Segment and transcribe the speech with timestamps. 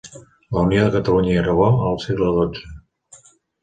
[0.55, 2.77] La unió de Catalunya i Aragó al segle dotze.